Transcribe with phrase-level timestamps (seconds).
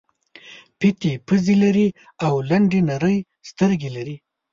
[0.79, 1.87] پېتې پزې لري
[2.25, 3.17] او لنډې نرۍ
[3.49, 4.15] سترګې لري.